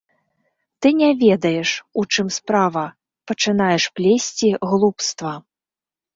Ты 0.85 0.91
не 1.01 1.09
ведаеш, 1.23 1.69
у 2.03 2.05
чым 2.13 2.27
справа, 2.39 2.83
пачынаеш 3.33 3.83
плесці 4.01 4.49
глупства. 4.75 5.33